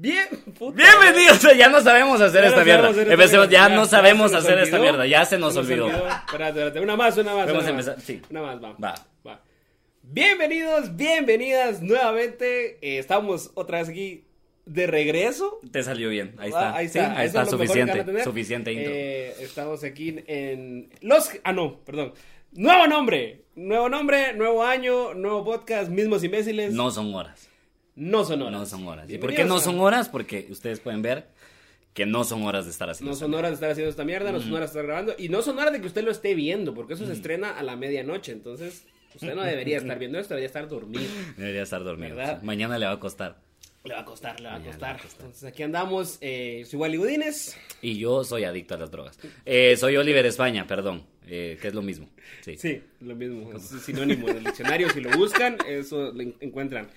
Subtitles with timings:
[0.00, 2.88] Bien, puta, Bienvenidos, ya no sabemos hacer Ya esta mierda.
[2.90, 5.88] hacer Empecemos, ya no sabemos hacer esta mierda, ya se nos olvidó.
[5.88, 7.46] Espérate, espérate, una más, una más.
[7.48, 7.86] Vamos una a más.
[7.88, 8.22] empezar, sí.
[8.30, 8.76] Una más, va.
[8.78, 8.94] Va.
[9.26, 9.42] Va.
[10.02, 12.78] Bienvenidos, bienvenidas nuevamente.
[12.80, 14.24] Eh, estamos otra vez aquí
[14.66, 15.58] de regreso.
[15.72, 16.76] Te salió bien, ahí Ah, está.
[16.76, 18.92] Ahí Sí, está, ahí está, es suficiente, suficiente intro.
[18.94, 21.28] Eh, estamos aquí en los...
[21.42, 22.12] Ah, no, perdón.
[22.52, 23.46] Nuevo nombre.
[23.56, 26.72] Nuevo nombre, nuevo año, nuevo podcast, mismos imbéciles.
[26.72, 27.47] No son horas.
[27.98, 28.52] No son horas.
[28.60, 29.10] No son horas.
[29.10, 30.08] ¿Y por qué no son horas?
[30.08, 31.26] Porque ustedes pueden ver
[31.94, 34.30] que no son horas de estar haciendo No son horas de estar haciendo esta mierda,
[34.30, 35.14] no son horas de estar grabando.
[35.18, 37.62] Y no son horas de que usted lo esté viendo, porque eso se estrena a
[37.64, 38.30] la medianoche.
[38.30, 38.84] Entonces,
[39.14, 41.10] usted no debería estar viendo esto, debería estar dormido.
[41.36, 42.14] Debería estar dormido.
[42.14, 42.40] ¿Verdad?
[42.42, 43.40] Mañana le va a costar.
[43.88, 44.74] Le va a costar, le va a costar.
[44.80, 45.20] le va a costar.
[45.26, 46.18] Entonces, aquí andamos.
[46.20, 47.56] Eh, soy Wally Godínez.
[47.82, 49.18] Y yo soy adicto a las drogas.
[49.46, 51.04] Eh, soy Oliver España, perdón.
[51.30, 52.08] eh, que es lo mismo.
[52.42, 52.56] Sí.
[52.56, 53.52] Sí, lo mismo.
[53.54, 54.88] Es sinónimo del diccionario.
[54.90, 56.88] Si lo buscan, eso lo en- encuentran.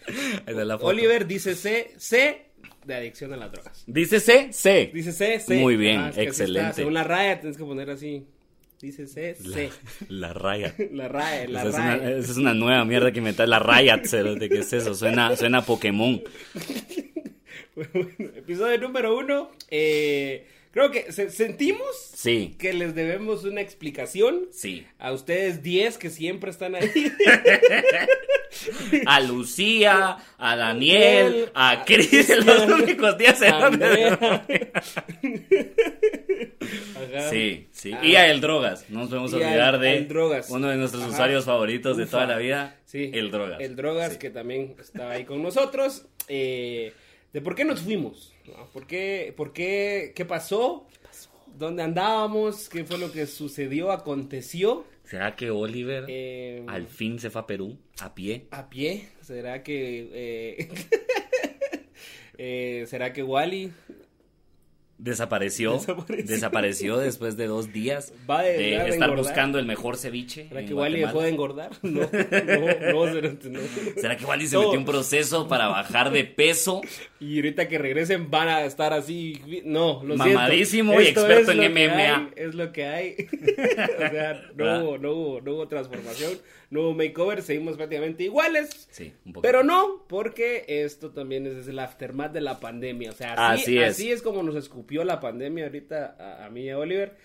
[0.48, 0.88] La foto.
[0.88, 2.46] Oliver dice C, C
[2.86, 3.84] de adicción a las drogas.
[3.88, 4.90] Dice C, C.
[4.94, 5.56] Dice C, C.
[5.60, 6.24] Muy bien, que así está.
[6.24, 6.74] excelente.
[6.76, 8.26] Según la raya, tienes que poner así.
[8.82, 9.70] Dice C, C.
[10.10, 10.74] La raya.
[10.92, 12.18] La raya, la Esa es, una, raya.
[12.18, 13.48] esa es una nueva mierda que inventar.
[13.48, 14.96] La Riot, cerote, ¿qué es eso?
[14.96, 16.22] Suena, suena a Pokémon.
[18.36, 19.52] Episodio número uno.
[19.70, 24.86] Eh, creo que se- sentimos Sí, que les debemos una explicación sí.
[25.00, 26.90] a ustedes 10 que siempre están ahí.
[29.06, 34.72] A Lucía, a Daniel, a Cris, los únicos días en donde-.
[37.30, 37.92] Sí, sí.
[37.94, 38.06] Ah.
[38.06, 38.86] Y a el Drogas.
[38.90, 40.50] No nos podemos Y al- olvidar de al Drogas.
[40.50, 41.12] uno de nuestros Ajá.
[41.12, 42.78] usuarios favoritos de toda la vida.
[42.86, 43.12] Sí.
[43.14, 43.60] El Drogas.
[43.62, 44.20] El Drogas, Sí.
[44.20, 46.06] que también estaba ahí con nosotros.
[46.28, 46.94] Eh,
[47.34, 48.34] de por qué nos fuimos.
[48.46, 48.66] ¿no?
[48.74, 49.34] ¿Por qué?
[49.36, 50.14] ¿Por qué?
[50.16, 50.88] ¿Qué pasó?
[51.58, 52.70] ¿Dónde andábamos?
[52.70, 53.92] ¿Qué fue lo que sucedió?
[53.92, 54.86] ¿Aconteció?
[55.12, 58.48] ¿Será que Oliver Eh, al fin se fue a Perú a pie?
[58.50, 59.10] ¿A pie?
[59.20, 60.10] ¿Será que...
[60.14, 60.70] eh,
[62.38, 63.74] eh, ¿Será que Wally
[65.04, 65.74] Desapareció.
[65.80, 66.26] Desapareció.
[66.28, 69.16] Desapareció, después de dos días Va a de estar engordar.
[69.18, 70.48] buscando el mejor ceviche.
[70.48, 71.72] ¿Será que Wally dejó de engordar?
[71.82, 73.60] No, no, no, será- no.
[73.98, 76.82] ¿Será que Wally se metió un proceso para bajar de peso?
[77.20, 81.04] Y ahorita que regresen van a estar así, no, lo Mamadísimo siento.
[81.04, 82.16] y Esto experto en MMA.
[82.18, 83.16] hay, es lo que hay.
[83.96, 84.84] o sea, no ¿Verdad?
[84.84, 86.34] hubo, no, hubo, no hubo transformación,
[86.70, 88.88] no hubo makeover, seguimos prácticamente iguales.
[88.92, 89.42] Sí, un poco.
[89.42, 93.10] Pero no, porque esto también es el aftermath de la pandemia.
[93.12, 93.90] O sea, así, Así es.
[93.92, 97.16] así es como nos escupió la pandemia ahorita a, a mí y a Oliver.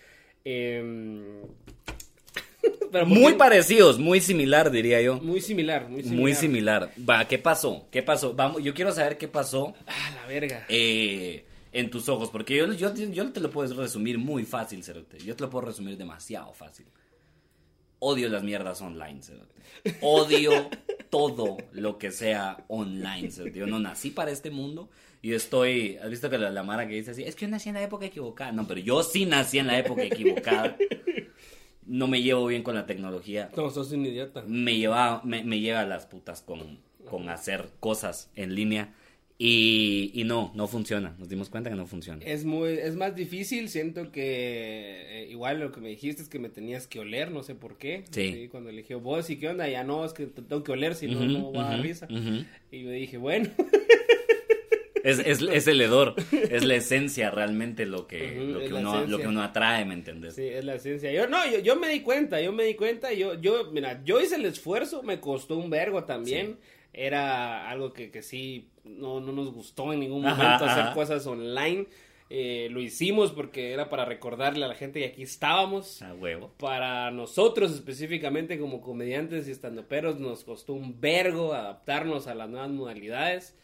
[0.43, 1.41] Em,
[2.91, 3.37] pero ¿por Muy qué?
[3.37, 5.19] parecidos, muy similar, diría yo.
[5.19, 6.21] Muy similar, muy similar.
[6.21, 6.91] Muy similar.
[7.07, 7.87] Va, ¿qué pasó?
[7.91, 8.33] ¿Qué pasó?
[8.33, 10.65] Vamos, yo quiero saber qué pasó Ah, la verga.
[10.69, 15.17] eh, en tus ojos, porque yo, yo, yo te lo puedo resumir muy fácil, Cerote.
[15.19, 16.85] Yo te lo puedo resumir demasiado fácil.
[17.99, 19.55] Odio las mierdas online, Cerote.
[20.01, 20.69] Odio
[21.09, 23.59] todo lo que sea online, Cerote.
[23.59, 24.89] Yo no nací para este mundo.
[25.21, 27.23] Y estoy, ¿has visto que la, la Mara que dice así?
[27.23, 28.51] Es que yo nací en la época equivocada.
[28.51, 30.77] No, pero yo sí nací en la época equivocada.
[31.85, 34.43] No me llevo bien con la tecnología No, sos un idiota.
[34.45, 36.79] me lleva, me, me lleva a las putas con,
[37.09, 38.93] con hacer cosas en línea.
[39.39, 41.15] Y, y no, no funciona.
[41.19, 42.25] Nos dimos cuenta que no funciona.
[42.25, 46.39] Es muy, es más difícil, siento que eh, igual lo que me dijiste es que
[46.39, 48.03] me tenías que oler, no sé por qué.
[48.09, 48.47] Sí.
[48.49, 51.07] Cuando eligió vos y qué onda, ya no, es que te tengo que oler, si
[51.07, 52.07] no, Ujú, no va a dar ujú, risa.
[52.09, 52.45] ujú.
[52.71, 53.47] Y yo dije, bueno,
[55.07, 59.17] Es, es, es el hedor, es la esencia realmente lo que, lo, que uno, lo
[59.19, 60.35] que uno atrae, ¿me entiendes?
[60.35, 61.11] sí, es la esencia.
[61.13, 64.19] Yo no, yo, yo me di cuenta, yo me di cuenta, yo, yo, mira, yo
[64.19, 66.57] hice el esfuerzo, me costó un vergo también.
[66.91, 70.93] Era algo que, que sí, no, no nos gustó en ningún Ajá, momento hacer ajá.
[70.93, 71.85] cosas online.
[72.29, 76.01] Eh, lo hicimos porque era para recordarle a la gente que aquí estábamos.
[76.01, 76.51] A huevo.
[76.57, 82.69] Para nosotros específicamente como comediantes y estandoperos nos costó un vergo adaptarnos a las nuevas
[82.71, 83.55] modalidades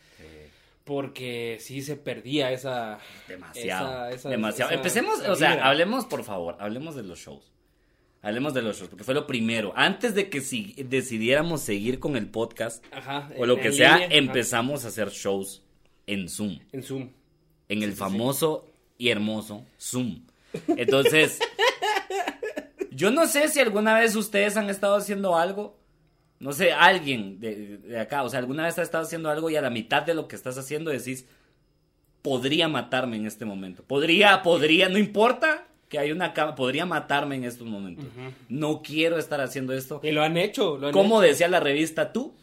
[0.84, 4.08] porque sí se perdía esa Demasiado.
[4.08, 4.72] esa- esa- demasiado.
[4.72, 7.52] esa- Empecemos, o sea, hablemos, por favor, hablemos de los shows.
[8.22, 9.74] Hablemos de los shows, porque fue lo primero.
[9.76, 14.08] Antes de que si decidiéramos seguir con el podcast Ajá, o lo que sea, línea,
[14.08, 15.62] ajá, empezamos a hacer shows
[16.08, 16.60] en Zoom.
[16.72, 17.10] en Zoom.
[17.70, 18.66] en el famoso
[18.98, 20.26] y hermoso Zoom.
[20.68, 21.40] Entonces,
[22.92, 25.78] yo no sé si alguna vez ustedes han estado haciendo algo,
[26.44, 29.56] no sé, alguien de, de acá, o sea, alguna vez has estado haciendo algo y
[29.56, 31.26] a la mitad de lo que estás haciendo decís,
[32.22, 33.84] podría matarme en este momento.
[33.84, 38.06] Podría, podría, no importa que hay una cama, podría matarme en estos momentos.
[38.50, 40.00] No quiero estar haciendo esto.
[40.04, 41.30] Y lo han hecho, lo han Como hecho.
[41.32, 42.34] decía la revista tú,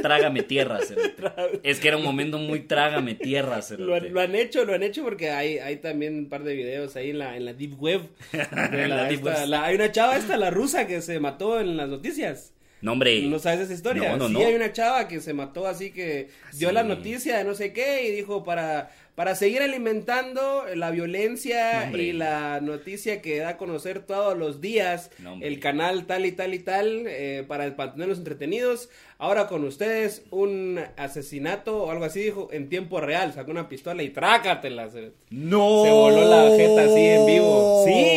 [0.00, 0.78] trágame tierra.
[1.62, 4.82] Es que era un momento muy trágame tierra, Lo han, lo han hecho, lo han
[4.82, 7.78] hecho porque hay, hay también un par de videos ahí en la, en la Deep
[7.82, 8.02] Web.
[8.32, 9.54] de la- La Deep esta- Web.
[9.62, 12.53] hay una chava esta, la rusa, que se mató en las noticias.
[12.84, 13.22] No, hombre.
[13.22, 14.10] ¿No sabes esa historia?
[14.10, 14.46] No, no, sí, no.
[14.46, 18.06] hay una chava que se mató así que dio la noticia de no sé qué
[18.06, 23.56] y dijo para, para seguir alimentando la violencia No, y la noticia que da a
[23.56, 28.18] conocer todos los días No, el canal tal y tal y tal eh, para mantenerlos
[28.18, 28.90] entretenidos.
[29.16, 33.32] Ahora con ustedes un asesinato o algo así dijo en tiempo real.
[33.32, 34.90] Sacó una pistola y trácatela.
[34.90, 35.84] Se, No.
[35.84, 37.84] se voló la jeta así en vivo.
[37.86, 38.13] Sí.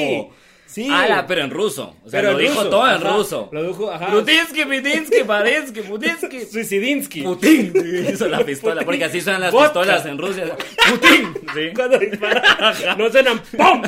[0.77, 0.87] Sí.
[0.91, 1.95] Ala, pero en ruso.
[2.05, 3.49] O sea, Pero lo dijo ruso, todo en ajá, ruso.
[3.51, 4.11] Lo dijo, ajá.
[4.11, 6.41] Putinsky, Pitinsky, Parinsky, Putinsky.
[6.51, 7.23] Suicidinsky.
[7.23, 7.73] Putin.
[8.13, 9.69] Hizo la pistola, porque así suenan las Vodka.
[9.69, 10.55] pistolas en Rusia.
[10.87, 11.33] Putin.
[11.55, 11.61] Sí.
[11.75, 13.81] Cuando dispara, no suenan ¡pum!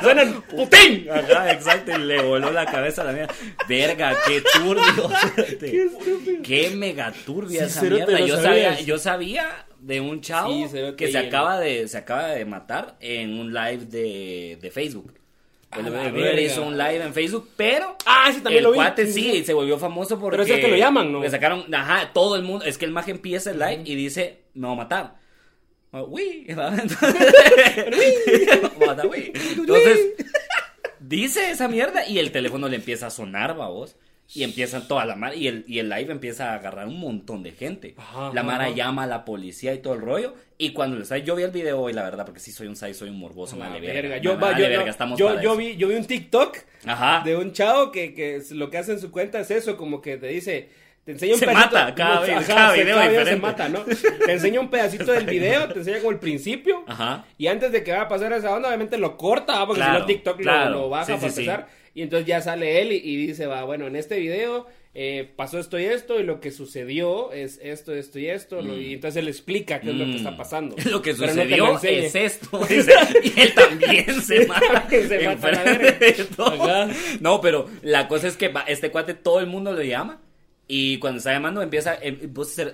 [0.00, 1.08] Suenan Putin.
[1.10, 3.34] Ajá, exacto, y le voló la cabeza a la mierda.
[3.68, 5.10] Verga, qué turbio.
[5.58, 5.90] Qué,
[6.44, 8.20] qué mega turbia Sí, esa mierda.
[8.20, 12.28] ¿lo Yo sabía, yo sabía de un chavo Sí, que se acaba de se acaba
[12.28, 15.12] de matar en un live de, de Facebook.
[15.78, 16.40] El, verga.
[16.40, 18.76] hizo un live en Facebook, pero Ah, ese también el lo vi.
[18.76, 21.20] cuate sí, y se volvió famoso porque Pero es que lo llaman, ¿no?
[21.22, 24.42] Le sacaron, ajá, todo el mundo, es que el mago empieza el live y dice,
[24.54, 25.14] me va a matar.
[25.92, 26.44] Ah, Uy.
[26.48, 29.32] Entonces, me va a matar, uy.
[29.56, 29.98] Entonces,
[31.00, 33.96] dice esa mierda y el teléfono le empieza a sonar, babos.
[34.34, 37.42] Y empiezan toda la mara, y el, y el live empieza a agarrar un montón
[37.44, 37.94] de gente.
[37.96, 38.74] Ajá, la mara ajá.
[38.74, 40.34] llama a la policía y todo el rollo.
[40.58, 42.92] Y cuando les yo vi el video hoy, la verdad, porque sí soy un sai,
[42.94, 44.18] soy un morboso, La vale verga.
[44.18, 45.58] Yo, va, yo, verga, no, estamos yo, para yo eso.
[45.58, 46.56] vi, yo vi un TikTok
[46.86, 47.22] Ajá.
[47.24, 50.16] de un chavo que, que lo que hace en su cuenta es eso, como que
[50.16, 50.70] te dice,
[51.04, 51.74] te enseña un Se pedacito.
[51.76, 53.80] mata cada Ajá, se- cada video se mata, ¿no?
[54.26, 56.82] Te enseña un pedacito del video, te enseña como el principio.
[56.88, 57.24] Ajá.
[57.38, 59.66] Y antes de que vaya a pasar esa onda, obviamente lo corta, ¿va?
[59.68, 60.70] porque si no TikTok lo- claro.
[60.70, 61.44] lo, baja Sí, para sí, sí.
[61.96, 65.58] Y entonces ya sale él y, y dice, va, bueno, en este video eh, pasó
[65.58, 68.60] esto y esto, y lo que sucedió es esto, esto y esto.
[68.62, 70.16] lo- y entonces él explica qué es lo que Mm.
[70.16, 70.76] está pasando.
[70.90, 72.58] Lo que no sucedió es esto.
[72.68, 72.92] dice,
[73.24, 74.88] y él también se mata.
[74.90, 75.34] Se la
[75.64, 76.88] verga.
[77.20, 80.20] No, pero la cosa es que este cuate todo el mundo lo llama.
[80.68, 82.18] Y cuando está llamando empieza, em,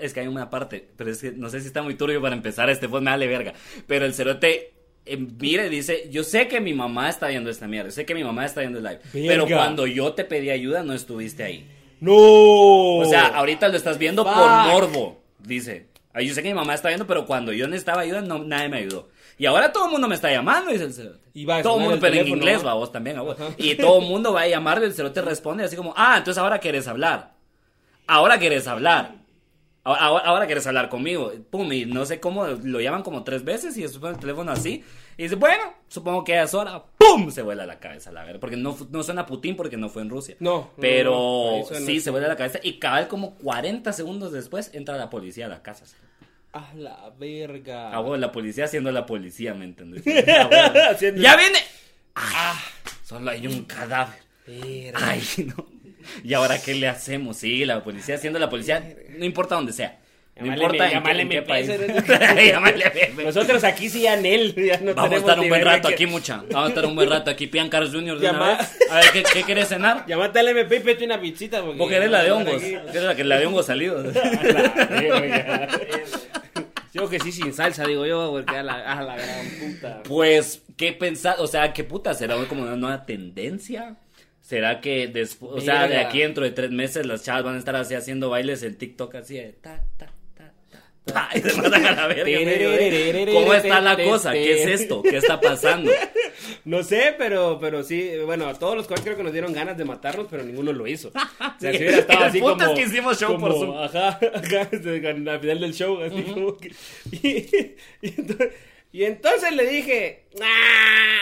[0.00, 2.34] es que hay una parte, pero es que no sé si está muy turbio para
[2.34, 3.52] empezar este, pues me vale verga.
[3.86, 4.72] Pero el cerote
[5.38, 8.24] mira y dice, yo sé que mi mamá está viendo esta mierda, sé que mi
[8.24, 11.68] mamá está viendo el live, pero cuando yo te pedí ayuda no estuviste ahí.
[12.00, 12.14] ¡No!
[12.14, 15.86] O sea, ahorita lo estás viendo por morbo, dice.
[16.14, 18.68] Ay, Yo sé que mi mamá está viendo, pero cuando yo necesitaba ayuda, no, nadie
[18.68, 19.08] me ayudó.
[19.38, 21.20] Y ahora todo el mundo me está llamando, dice el cerote.
[21.32, 22.68] Y va a todo el mundo, el pero en inglés, ¿no?
[22.68, 23.36] va, vos también, a vos.
[23.56, 26.40] Y todo el mundo va a llamar y el cerote responde así como, ah, entonces
[26.40, 27.32] ahora quieres hablar.
[28.06, 29.21] Ahora quieres hablar.
[29.84, 31.32] Ahora, quieres hablar conmigo.
[31.50, 34.84] Pum, y no sé cómo, lo llaman como tres veces y después el teléfono así.
[35.16, 36.84] Y dice, bueno, supongo que es hora.
[36.98, 37.30] ¡Pum!
[37.30, 38.40] Se vuela la cabeza, la verdad.
[38.40, 40.36] Porque no, no suena Putin porque no fue en Rusia.
[40.38, 42.60] No, Pero no, sí, se vuela la cabeza.
[42.62, 45.84] Y cabal como 40 segundos después entra la policía a la casa.
[46.52, 47.92] A la verga.
[47.92, 50.04] Ah, bueno, la policía siendo la policía, ¿me entendés?
[50.04, 51.58] ¡Ya viene!
[52.14, 52.60] ¡Ah!
[53.02, 54.20] Solo hay un cadáver.
[54.46, 54.98] Verga.
[55.02, 55.81] Ay, no.
[56.24, 57.36] ¿Y ahora qué le hacemos?
[57.38, 58.82] Sí, la policía siendo la policía,
[59.18, 59.98] no importa dónde sea.
[60.34, 61.68] No importa me- en qué me país.
[63.16, 64.02] me- Nosotros aquí sí.
[64.02, 64.16] Ya
[64.80, 66.38] no Vamos a estar un buen rato que- aquí, mucha.
[66.50, 67.46] Vamos a estar un buen rato aquí.
[67.48, 68.80] Pian Carlos de una vez.
[68.90, 70.06] A ver, ¿qué, qué querés cenar?
[70.06, 71.60] Llámate al MP y pete una pizzita.
[71.62, 72.62] Porque Vos querés la de hongos.
[72.62, 73.98] Querés la, que- la de hongos salido.
[73.98, 75.68] A la verga.
[76.94, 80.02] Yo que sí sin salsa, digo yo, porque a la, a la gran puta.
[80.02, 81.38] Pues, ¿qué pensás?
[81.40, 82.12] O sea, ¿qué puta?
[82.14, 83.96] ¿Será como una nueva tendencia?
[84.52, 87.58] ¿Será que después, o sea, de aquí dentro de tres meses las chavas van a
[87.58, 91.56] estar así haciendo bailes en TikTok así de ta, ta, ta, ta, ta, y se
[91.56, 92.24] matan a la verga.
[92.24, 93.32] medio.
[93.32, 94.32] ¿Cómo está la cosa?
[94.34, 95.02] ¿Qué es esto?
[95.02, 95.90] ¿Qué está pasando?
[96.66, 99.78] No sé, pero, pero sí, bueno, a todos los cuales creo que nos dieron ganas
[99.78, 101.08] de matarnos, pero ninguno lo hizo.
[101.08, 101.12] O
[101.58, 102.62] sea, si hubiera estado así como...
[102.62, 103.78] es que hicimos show por como, Zoom.
[103.78, 106.72] Ajá, ajá, desde- al final del show, así como que...
[107.10, 108.48] Y, y entonces,
[108.92, 110.24] y entonces le dije...
[110.42, 111.20] "Ah,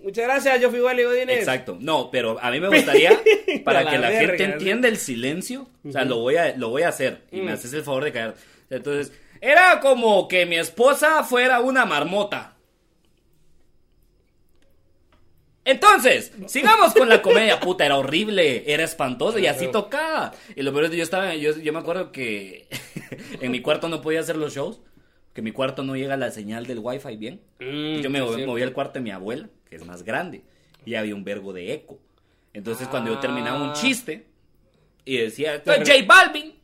[0.00, 1.38] Muchas gracias, yo fui Wally Godínez.
[1.38, 1.76] Exacto.
[1.80, 3.18] No, pero a mí me gustaría,
[3.64, 6.68] para la que la verga, gente entienda el silencio, o sea, lo voy a, lo
[6.68, 7.54] voy a hacer y me Mm.
[7.54, 8.34] haces el favor de callar.
[8.70, 12.54] Entonces, era como que mi esposa fuera una marmota.
[15.64, 17.60] Entonces, sigamos con la comedia.
[17.60, 20.32] Puta, era horrible, era espantoso y así tocaba.
[20.56, 22.68] Y lo peor es que yo estaba, yo, yo me acuerdo que
[23.40, 24.80] en mi cuarto no podía hacer los shows,
[25.34, 27.42] que en mi cuarto no llega la señal del wifi bien.
[27.60, 30.42] Mm, Yo me moví, moví al cuarto de mi abuela, que es más grande,
[30.84, 31.98] y había un vergo de eco.
[32.52, 33.74] Entonces, cuando yo terminaba un Ah.
[33.74, 34.24] chiste
[35.04, 36.54] y decía, "Soy J Balvin,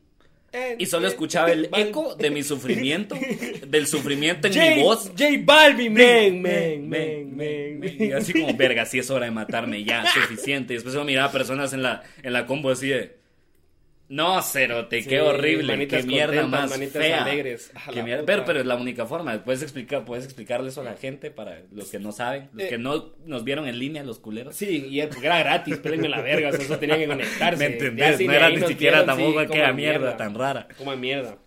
[0.57, 3.13] Eh, y solo eh, escuchaba el eco de mi sufrimiento,
[3.67, 5.09] del sufrimiento en J, mi voz.
[5.09, 7.95] J Balvin, men, men, Men, men.
[7.99, 10.73] Y así como, verga, si es hora de matarme ya, suficiente.
[10.73, 13.17] Y después yo miraba personas en la, en la combo así de.
[14.07, 17.23] No, cerote, Sí, qué horrible, manitas qué mierda más fea.
[17.23, 17.71] alegres.
[17.91, 18.23] Qué mierda.
[18.23, 19.43] Pero, pero es la única forma.
[19.43, 22.69] Puedes explicar, puedes explicarle eso a la gente para los que no saben, los Eh.
[22.69, 24.55] que no nos vieron en línea, los culeros.
[24.55, 27.57] Sí, y era- gratis, pélenme la verga, o sea, eso tenían que conectarse.
[27.69, 28.17] ¿Me Ya entendés?
[28.17, 30.67] sí, no era ni siquiera vieron, tampoco sí, aquella como mierda, tan rara.
[30.77, 31.37] Como mierda.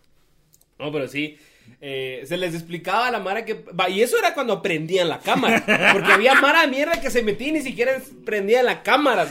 [0.81, 1.38] No, pero sí.
[1.81, 3.55] Eh, se les explicaba a la Mara que.
[3.55, 5.65] va, Y eso era cuando prendían la cámara.
[5.93, 9.27] Porque había Mara de mierda que se metía y ni siquiera prendía la cámara.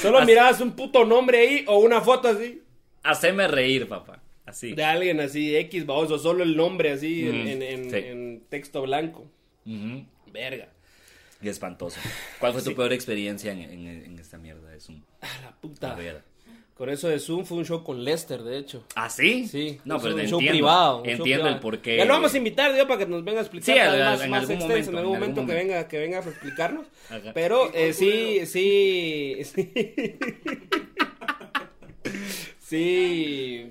[0.00, 2.62] Solo, mirabas un puto nombre ahí o una foto así.
[3.02, 4.20] Haceme reír, papá.
[4.46, 4.72] Así.
[4.72, 7.96] De alguien así, X, vamos, o solo el nombre así en, Ujú, en- en- sí.
[7.96, 9.30] en texto blanco.
[10.32, 10.68] Verga.
[11.40, 12.00] Y espantoso.
[12.40, 15.02] ¿Cuál fue tu peor experiencia en, esta mierda de Zoom?
[15.20, 15.92] Ah, la puta.
[15.92, 16.22] A.
[16.78, 18.84] Con eso de Zoom fue un show con Lester, de hecho.
[18.94, 19.48] ¿Ah, sí?
[19.48, 20.40] Sí, No, pero un entiendo.
[20.40, 20.96] show privado.
[20.98, 21.96] un show entiendo el porqué.
[21.96, 24.00] Ya lo vamos a invitar, Dios, para que nos venga a explicar Sí, más, en
[24.00, 25.68] más algún extenso, momento, en algún en algún momento que momento.
[25.74, 26.86] venga, que venga a explicarnos.
[27.10, 27.32] Ajá.
[27.34, 29.72] Pero eh, sí, sí, sí.
[32.58, 33.70] Sí.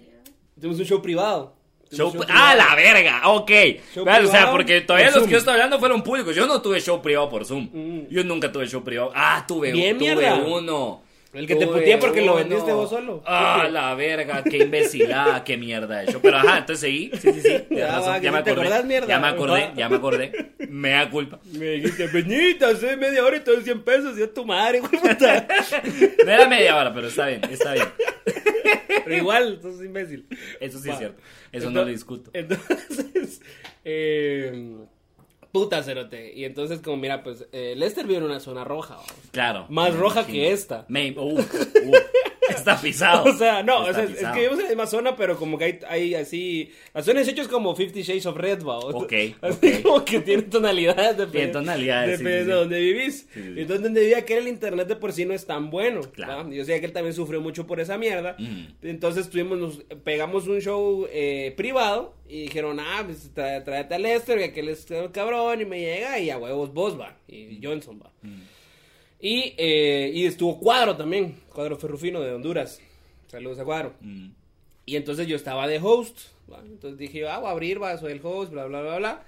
[0.60, 1.56] Tuvimos un show privado.
[1.92, 3.22] Show pri- ¡Ah, la verga!
[3.30, 3.52] Ok.
[3.94, 5.26] Show Vale, o sea, porque todavía los Zoom.
[5.28, 6.36] que yo estoy hablando fueron públicos.
[6.36, 7.70] Yo no tuve show privado por Zoom.
[7.72, 8.08] Mm.
[8.10, 9.12] Yo nunca tuve show privado.
[9.16, 10.36] Ah, tuve, Bien, tuve mierda.
[10.36, 11.04] uno.
[11.38, 13.22] El que te puteé porque lo vendiste vos solo.
[13.26, 16.20] Ah, la verga, qué imbecilada, qué mierda de show.
[16.22, 17.12] Pero ajá, entonces seguí.
[17.14, 17.42] Sí, sí, sí.
[17.70, 18.68] tienes Ya razón, va, ya me sí te acordé.
[18.68, 19.08] acordás, mierda.
[19.08, 19.74] Ya me acordé, Va.
[19.76, 20.52] ya me acordé.
[20.70, 21.40] Me da culpa.
[21.54, 24.18] Me dijiste, Peñita, hace media hora y todo 100 pesos.
[24.18, 25.48] Y yo, tu madre, güey, puta.
[26.26, 27.88] No era media hora, pero está bien, está bien.
[29.04, 30.26] Pero igual, sos imbécil.
[30.60, 30.94] Eso sí Va.
[30.94, 31.22] es cierto.
[31.52, 32.30] Eso no lo discuto.
[32.34, 33.42] Entonces,
[33.86, 34.76] eh,
[35.52, 36.34] puta cerote.
[36.34, 38.98] Y entonces, como mira, pues, eh, Lester vive en una zona roja.
[39.32, 39.66] Claro.
[39.70, 40.86] Más roja que esta.
[40.88, 41.98] Me, uf, uf.
[42.50, 43.24] Está pisado.
[43.30, 45.66] O sea, no, o sea, es- que vivimos en la misma zona, pero como que
[45.66, 46.72] hay, hay así.
[46.94, 48.80] La zona es hecho es como Fifty Shades of Red, va.
[48.80, 49.82] Ok, Así ok.
[49.84, 52.50] como que tiene tonalidades de Tiene tonalidades, Depende sí, sí.
[52.50, 53.28] de donde vivís.
[53.34, 56.02] Sí, entonces donde vivía que el internet de por sí no es tan bueno.
[56.14, 56.52] Claro.
[56.52, 58.36] Yo sé que él también sufrió mucho por esa mierda.
[58.40, 58.66] Mm.
[58.84, 64.38] Entonces tuvimos, nos pegamos un show eh, privado y dijeron, ah, pues tráete a Lester,
[64.38, 68.02] que aquel es el cabrón, y me llega, y a huevos vos va, y Johnson
[68.04, 68.12] va.
[68.22, 68.42] Mm.
[69.20, 72.80] Y, eh, y estuvo Cuadro también, Cuadro Ferrufino de Honduras.
[73.28, 73.94] Saludos a Cuadro.
[74.02, 74.30] Mm.
[74.86, 76.20] Y entonces yo estaba de host.
[76.52, 76.60] ¿va?
[76.60, 79.24] Entonces dije, ah, voy a abrir, va, soy el host, bla, bla, bla, bla.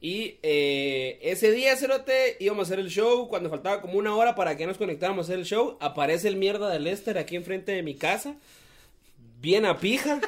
[0.00, 3.28] Y eh, ese día, Cerote, íbamos a hacer el show.
[3.28, 6.36] Cuando faltaba como una hora para que nos conectáramos a hacer el show, aparece el
[6.36, 8.34] mierda de Lester aquí enfrente de mi casa.
[9.40, 10.20] Bien a pija.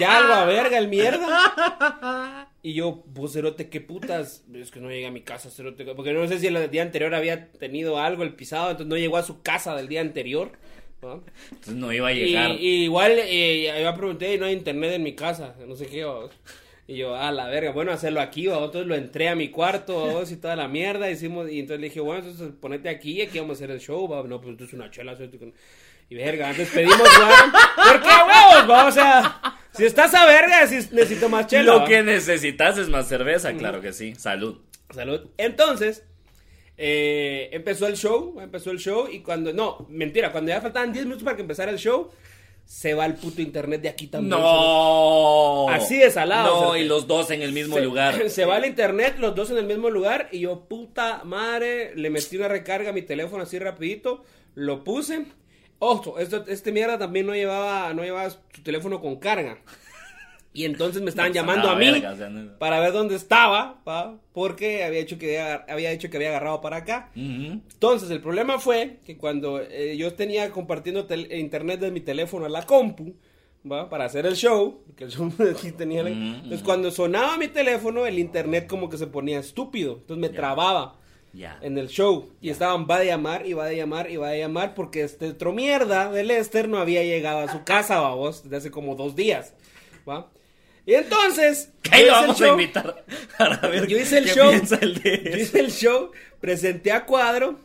[0.00, 2.48] ya algo a verga el mierda.
[2.66, 4.42] Y yo, pues, Cerote, qué putas.
[4.52, 5.84] Es que no llegué a mi casa, Cerote.
[5.94, 9.18] Porque no sé si el día anterior había tenido algo el pisado, entonces no llegó
[9.18, 10.50] a su casa del día anterior.
[11.00, 12.56] Entonces no iba a llegar.
[12.58, 16.02] y igual eh, yo pregunté y no hay internet en mi casa, no sé qué.
[16.02, 16.32] vamos.
[16.88, 18.64] Y yo, ah, la verga, bueno, hacerlo aquí, vamos.
[18.64, 21.86] entonces lo entré a mi cuarto vamos, y toda la mierda, hicimos, y entonces le
[21.88, 24.24] dije, bueno, entonces ponete aquí, aquí vamos a hacer el show, va.
[24.24, 25.20] no, pues esto es una chela, es-
[26.08, 28.86] y verga, antes pedimos, ¿por qué huevos, va?
[28.88, 31.74] O sea, si estás a verga, si necesito más chela.
[31.74, 34.14] Lo que necesitas es más cerveza, claro que sí.
[34.14, 34.58] Salud.
[34.94, 35.28] Salud.
[35.36, 36.04] Entonces,
[36.76, 41.06] eh, empezó el show, empezó el show y cuando, no, mentira, cuando ya faltaban 10
[41.06, 42.10] minutos para que empezara el show,
[42.66, 44.30] se va el puto internet de aquí también.
[44.30, 45.68] No.
[45.70, 48.28] Así de salado, No, y los dos en el mismo se, lugar.
[48.30, 52.10] Se va el internet, los dos en el mismo lugar y yo, puta madre, le
[52.10, 55.26] metí una recarga a mi teléfono así rapidito, lo puse.
[55.78, 59.58] Ojo, esto, este mierda también no llevaba, no llevaba su teléfono con carga.
[60.52, 63.14] Y entonces me estaban No, llamando a mí verga, o sea, no- para ver dónde
[63.14, 67.10] estaba, pa, porque había hecho que había, había que había agarrado para acá.
[67.14, 72.48] Entonces, el problema fue que cuando eh, yo tenía compartiendo internet de mi teléfono a
[72.48, 73.14] la compu,
[73.70, 73.90] ¿va?
[73.90, 76.02] Para hacer el show, que el show aquí tenía...
[76.02, 79.98] la- Entonces, cuando sonaba mi teléfono, el internet como que se ponía estúpido.
[80.00, 80.96] Entonces, me trababa
[81.60, 82.30] En el show.
[82.40, 85.30] Y estaban, va a llamar, y va a llamar, y va a llamar, porque este
[85.30, 89.14] otro mierda de Lester no había llegado a su casa, vamos, desde hace como dos
[89.16, 89.54] días,
[90.08, 90.30] ¿va?
[90.86, 91.72] Y entonces...
[91.90, 93.04] Ahí yo el vamos a invitar
[93.38, 94.50] para ver yo hice el qué show.
[94.52, 97.58] de Yo hice el show, presenté a cuadro,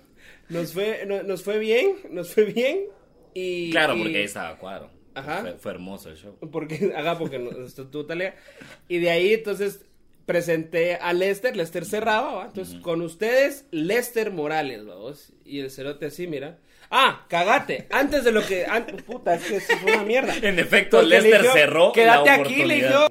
[0.49, 2.85] nos fue, no- nos fue bien, nos fue bien.
[3.33, 4.89] Y, Claro, y- porque ahí estaba cuadro.
[5.13, 5.41] Ajá.
[5.41, 6.37] Fue, fue hermoso el show.
[6.51, 8.35] Porque, haga, porque no, esto tuvo talea.
[8.87, 9.81] Y de ahí, entonces,
[10.25, 12.45] presenté a Lester, Lester cerraba, ¿va?
[12.45, 15.33] Entonces, con ustedes, Lester Morales, vamos.
[15.45, 16.57] Y el cerote así, mira.
[16.89, 17.87] Ah, cagate.
[17.89, 18.65] Antes de lo que.
[18.65, 20.35] an- puta, es que eso fue una mierda.
[20.41, 23.07] En efecto, Porque Lester cerró Quédate la aquí, le dijo.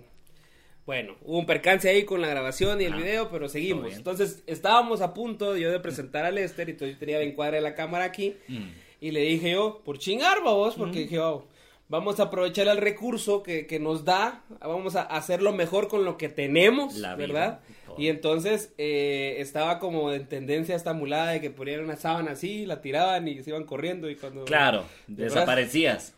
[0.86, 3.94] Bueno, hubo un percance ahí con la grabación y el Ah, video, pero seguimos.
[3.94, 7.56] Entonces, estábamos a punto yo de presentar a Lester y entonces yo tenía el encuadre
[7.58, 8.34] de la cámara aquí.
[8.48, 8.68] Mm.
[9.00, 11.46] Y le dije yo, por chingar, vos, porque dije, oh,
[11.90, 16.16] vamos a aprovechar el recurso que, que nos da, vamos a hacerlo mejor con lo
[16.16, 17.60] que tenemos, La ¿verdad?
[17.98, 22.64] Y entonces eh, estaba como en tendencia esta mulada de que ponían una sábana así,
[22.64, 24.44] la tiraban y se iban corriendo y cuando...
[24.44, 26.14] Claro, desaparecías.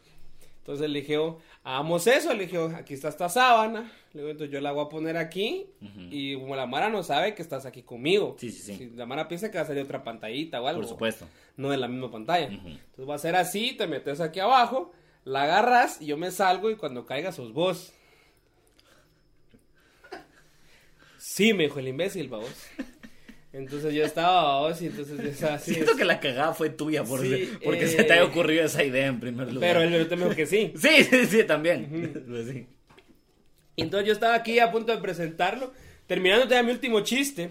[0.59, 4.31] Entonces le dije, oh, hagamos eso, le dije, oh, aquí está esta sábana, le digo,
[4.31, 5.67] entonces yo la voy a poner aquí,
[6.11, 8.37] y como la Mara no sabe que estás aquí conmigo.
[8.39, 8.77] Sí, sí, sí.
[8.77, 10.83] Si la Mara piensa que va a salir otra pantallita o algo.
[10.83, 11.27] Por supuesto.
[11.57, 12.47] No de la misma pantalla.
[12.47, 14.93] Entonces va a ser así, te metes aquí abajo,
[15.25, 17.93] la agarras y yo me salgo y cuando caigas sos vos.
[21.19, 22.47] Sí, me dijo el imbécil, vos.
[23.53, 25.75] Entonces yo estaba vos y entonces yo estaba así.
[25.75, 28.83] Siento que la cagada fue tuya por- Sí, porque eh, se te haya ocurrido esa
[28.83, 29.61] idea en primer lugar.
[29.75, 30.73] Pero él me dijo que sí.
[30.77, 32.25] Sí, sí, sí, también.
[32.29, 32.67] Pues sí.
[33.77, 35.73] Entonces yo estaba aquí a punto de presentarlo,
[36.07, 37.51] terminando ya mi último chiste.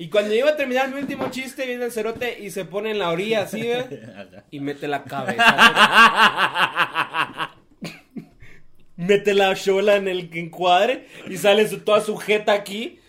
[0.00, 2.98] Y cuando iba a terminar mi último chiste, viene el cerote y se pone en
[2.98, 3.84] la orilla así, ¿ve?
[4.50, 5.44] Y mete la cabeza.
[8.96, 12.99] mete la chola en el encuadre y sale su, toda su jeta aquí.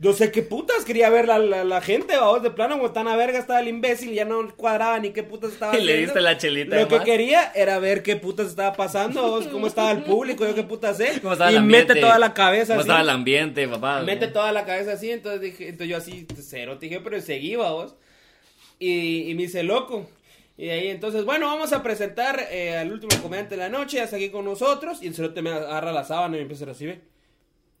[0.00, 3.08] No sé qué putas quería ver la, la, la gente, vamos, de plano, como tan
[3.08, 6.20] a verga estaba el imbécil, ya no cuadraba ni qué putas estaba Y le diste
[6.20, 10.04] la chelita Lo que quería era ver qué putas estaba pasando, vos, cómo estaba el
[10.04, 11.20] público, yo qué putas sé.
[11.20, 11.94] ¿Cómo estaba y el ambiente?
[11.94, 12.88] mete toda la cabeza ¿Cómo así.
[12.88, 14.02] estaba el ambiente, papá?
[14.02, 17.56] Mete toda la cabeza así, entonces dije, entonces yo así, cero, te dije, pero seguí,
[17.56, 17.96] vos.
[18.78, 20.08] Y, y me hice loco.
[20.56, 24.00] Y de ahí, entonces, bueno, vamos a presentar eh, al último comediante de la noche,
[24.00, 25.02] hasta aquí con nosotros.
[25.02, 26.70] Y el cerote me agarra la sábana y me empieza a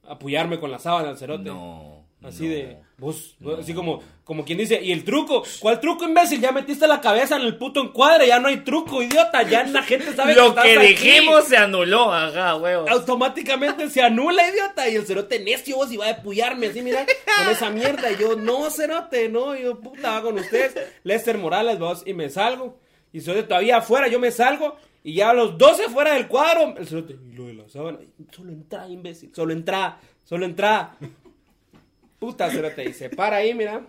[0.08, 1.44] a apoyarme con la sábana al cerote.
[1.44, 1.97] No.
[2.22, 2.50] Así no.
[2.54, 5.44] de, vos, así como, como quien dice, ¿y el truco?
[5.60, 6.40] ¿Cuál truco, imbécil?
[6.40, 9.84] Ya metiste la cabeza en el puto encuadre, ya no hay truco, idiota, ya la
[9.84, 10.86] gente sabe Lo que aquí.
[10.88, 12.90] dijimos se anuló, ajá, huevos.
[12.90, 14.88] automáticamente se anula, idiota.
[14.88, 17.06] Y el cerote necio vos iba a apoyarme así, mira,
[17.36, 18.10] con esa mierda.
[18.10, 20.74] Y yo, no, cerote, no, yo, puta, va con ustedes.
[21.04, 22.80] Lester Morales, vos, y me salgo.
[23.12, 24.76] Y cerote todavía afuera, yo me salgo.
[25.04, 27.98] Y ya a los 12 fuera del cuadro, el cerote, y lo de la sábana.
[28.34, 30.96] Solo entra, imbécil, solo entra, solo entra.
[32.18, 33.86] Puta, cerote, y se para ahí, mira.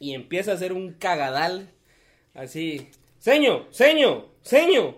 [0.00, 1.70] Y empieza a hacer un cagadal.
[2.34, 2.90] Así.
[3.18, 4.96] Seño, seño, seño.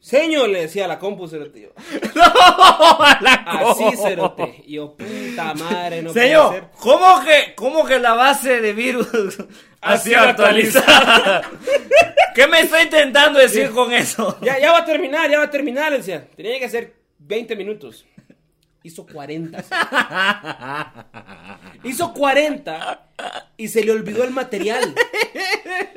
[0.00, 1.60] Seño, le decía a la compu, cerote.
[1.60, 1.68] Yo,
[3.46, 4.64] Así, cerote.
[4.66, 6.64] Yo, puta madre, no puede Señor, ser.
[6.80, 9.06] ¿cómo que, ¿cómo que la base de virus
[9.80, 11.48] ha sido actualizada?
[12.34, 14.38] ¿Qué me está intentando decir con eso?
[14.42, 16.26] Ya, ya va a terminar, ya va a terminar, le decía.
[16.34, 18.04] Tenía que hacer 20 minutos.
[18.84, 19.62] Hizo 40.
[21.84, 23.06] Hizo 40
[23.56, 24.94] y se le olvidó el material.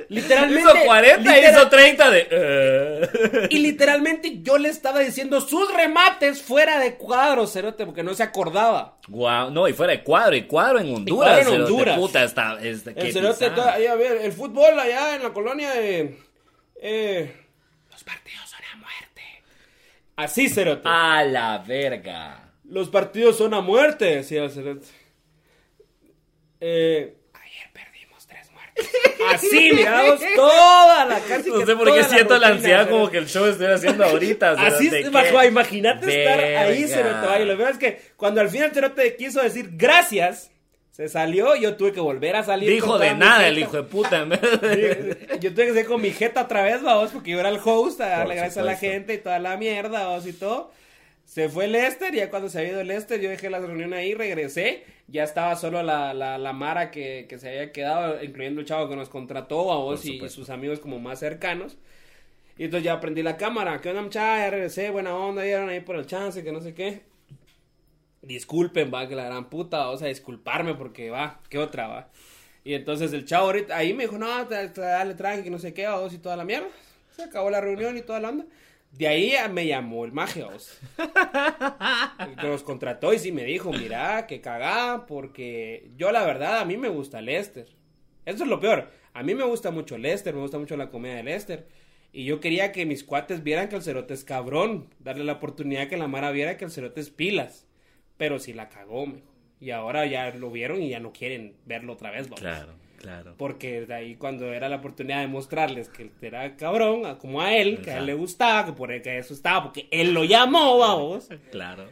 [0.10, 0.62] Literalmente.
[0.72, 2.28] Hizo 40 y literal- hizo 30 de...
[2.30, 3.48] eh.
[3.50, 8.24] Y literalmente yo le estaba diciendo sus remates fuera de cuadro, cerote, porque no se
[8.24, 8.98] acordaba.
[9.08, 11.40] Guau, no, y fuera de cuadro, y cuadro en Honduras.
[11.40, 11.98] cuadro en Honduras.
[11.98, 15.72] Puta, está, está, qué El cerote, ahí, a ver, el fútbol allá en la colonia
[15.74, 16.20] de.
[16.82, 17.36] eh,
[17.92, 19.22] los partidos son a muerte.
[20.18, 20.84] Así, cerote.
[20.88, 22.45] A la verga.
[22.70, 24.86] Los partidos son a muerte, decía el cerote.
[26.62, 28.90] Eh, ayer perdimos tres muertes.
[29.34, 32.92] Así, miramos toda la casi No sé por qué siento la rutina, ansiedad cerote.
[32.92, 34.52] como que el show estoy haciendo ahorita.
[34.52, 35.06] Así es,
[35.48, 36.88] imagínate estar ahí.
[36.88, 37.28] Cerote.
[37.28, 40.52] vaya, Lo peor es que cuando al final Cerote quiso decir gracias,
[40.92, 42.70] se salió, yo tuve que volver a salir.
[42.70, 44.22] Dijo de nada el hijo de puta.
[44.22, 47.40] en vez de- Yo tuve que ser con mi jeta otra vez, vamos, porque yo
[47.40, 50.34] era el host, a darle gracias a la gente y toda la mierda, vamos, y
[50.34, 50.72] todo.
[51.26, 54.14] Se fue Lester, y ya cuando se había ido Lester, yo dejé la reunión ahí,
[54.14, 58.68] regresé, ya estaba solo la, la, la Mara que, que se había quedado, incluyendo el
[58.68, 61.78] chavo que nos contrató, a vos y, sus amigos como más cercanos.
[62.58, 64.38] Y entonces ya prendí la cámara, ¿qué onda muchacha?
[64.38, 67.02] Ya regresé, buena onda, dieron ahí por el chance, que no sé qué.
[68.22, 72.10] Disculpen, va, que la gran puta, o sea, disculparme porque va, ¿qué otra va?
[72.64, 75.88] Y entonces el chavo ahorita, ahí me dijo, no, dale tranqui, que no sé qué,
[75.88, 76.68] vos y toda la mierda.
[77.16, 78.46] Se acabó la reunión y toda la onda.
[78.98, 80.14] De ahí me llamó el
[82.42, 86.66] que nos contrató y sí me dijo, mira, que cagá, porque yo la verdad, a
[86.66, 87.68] mí me gusta Lester.
[88.26, 88.90] Eso es lo peor.
[89.14, 91.68] A mí me gusta mucho Lester, me gusta mucho la comedia de Lester.
[92.14, 94.90] Y yo quería que mis cuates vieran que el cerote es cabrón.
[95.00, 97.68] Darle la oportunidad que la Mara viera que el cerote es pilas.
[98.16, 99.08] Pero sí la cagó.
[99.60, 102.40] Y ahora ya lo vieron y ya no quieren verlo otra vez, vamos.
[102.40, 102.74] Claro,
[103.06, 103.36] claro.
[103.38, 107.82] Porque de ahí cuando era la oportunidad de mostrarles que era cabrón, como a él,
[107.82, 110.78] que a él le gustaba, que por él que eso estaba, porque él lo llamó,
[110.78, 111.30] vamos.
[111.52, 111.86] Claro.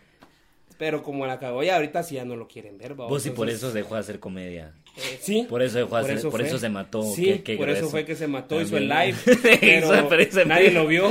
[0.77, 3.11] Pero como la cagó ya ahorita sí ya no lo quieren ver, vamos.
[3.11, 4.73] Vos y por eso dejó de hacer comedia.
[4.95, 5.45] Eh, sí.
[5.49, 8.15] Por eso de hacer- por eso se mató, Sí, qué- qué por eso fue que
[8.15, 9.15] se mató, hizo el También.
[9.25, 9.57] live.
[9.59, 11.09] Pero, nadie lo vio.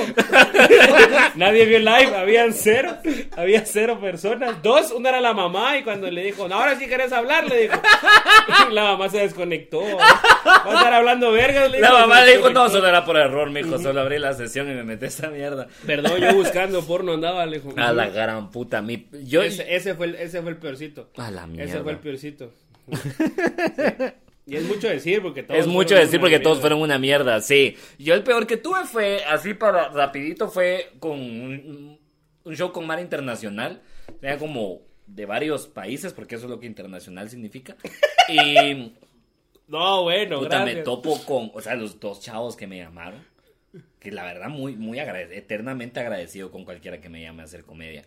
[1.34, 2.96] nadie vio el live, habían cero,
[3.36, 4.62] había cero personas.
[4.62, 7.74] Dos, una era la mamá y cuando le dijo, ahora sí querés hablar, le dijo.
[8.70, 9.80] la mamá se desconectó.
[9.82, 13.16] Va a estar hablando vergas, le La dijo, mamá le dijo, no, solo era por
[13.16, 15.66] error, mijo, solo abrí la sesión y me metí esta mierda.
[15.86, 17.72] Perdón, yo buscando porno andaba, le dijo.
[17.76, 19.06] A la gran puta, mi...
[19.24, 19.42] Yo...
[19.42, 21.10] Ese, ese fue el, ese fue el peorcito.
[21.16, 21.70] A la mierda.
[21.70, 22.52] Ese fue el peorcito.
[24.44, 26.60] Y es mucho decir porque todos Es mucho fueron decir una porque todos mierda.
[26.60, 27.76] fueron una mierda, sí.
[27.98, 31.98] Yo el peor que tuve fue, así para rapidito, fue con un,
[32.42, 33.82] un show con Mar Internacional.
[34.20, 37.76] Era como de varios países, porque eso es lo que internacional significa.
[38.28, 38.92] Y
[39.68, 43.24] No, bueno, puta, me topo con, o sea, los dos chavos que me llamaron.
[43.98, 47.64] Que la verdad, muy, muy agradecido, eternamente agradecido con cualquiera que me llame a hacer
[47.64, 48.04] comedia.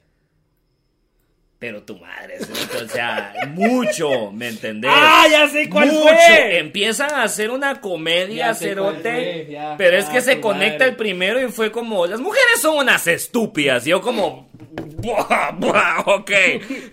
[1.58, 4.92] Pero tu madre, cerote, o sea, mucho, ¿me entendés?
[4.94, 6.02] ¡Ah, ya sé cuál Mucho.
[6.10, 6.58] fue!
[6.60, 9.58] Empiezan a hacer una comedia, cerote.
[9.78, 10.90] Pero es que Ah, se conecta madre.
[10.90, 13.88] el primero y fue como, las mujeres son unas estúpidas.
[13.88, 14.50] Y yo como,
[14.98, 16.32] buah, buah, ok,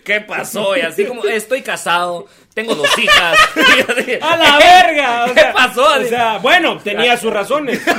[0.03, 0.77] ¿qué pasó?
[0.77, 3.37] Y así como, estoy casado, tengo dos hijas.
[4.21, 5.25] ¡A la verga!
[5.25, 5.85] O ¿Qué sea, pasó?
[5.99, 7.81] O sea, bueno, tenía sus razones.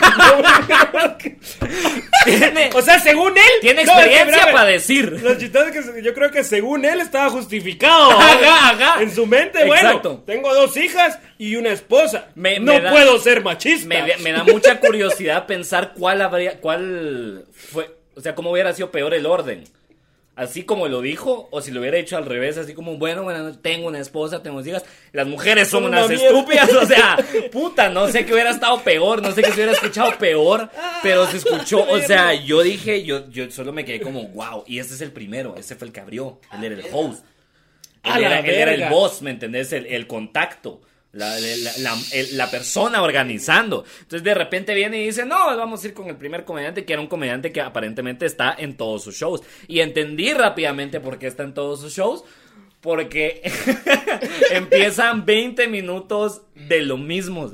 [2.25, 3.43] Tiene, o sea, según él.
[3.61, 5.21] tiene experiencia para decir.
[5.23, 8.13] Lo chistoso es que yo creo que según él estaba justificado.
[8.13, 9.03] Ajá, ajá.
[9.03, 12.29] En su mente, bueno, tengo dos hijas y una esposa.
[12.35, 13.87] Me- no me da- puedo ser machista.
[13.89, 18.91] Me, me da mucha curiosidad pensar cuál habría, cuál fue, o sea, cómo hubiera sido
[18.91, 19.65] peor el orden.
[20.37, 23.57] Así como lo dijo, o si lo hubiera hecho al revés, así como, bueno, bueno,
[23.59, 27.17] tengo una esposa, tengo hijas, las mujeres son Son una unas estúpidas, o sea,
[27.53, 30.69] puta, no sé qué hubiera estado peor, no sé qué se hubiera escuchado peor,
[31.05, 34.81] pero se escuchó, o sea, yo dije, yo, yo solo me quedé como, wow, y
[34.81, 37.25] este es el primero, ese fue el que abrió, él era el host,
[38.03, 39.73] A él era, él era el boss, ¿me entendés?
[39.73, 40.81] El, el contacto.
[41.15, 41.37] La,
[42.33, 43.85] la, persona organizando.
[44.01, 46.93] Entonces de repente viene y dice, no, vamos a ir con el primer comediante, que
[46.93, 49.43] era un comediante que aparentemente está en todos sus shows.
[49.69, 52.25] Y entendí rápidamente por qué está en todos sus shows.
[52.81, 53.41] Porque
[54.51, 57.51] empiezan 20 minutos de lo mismo.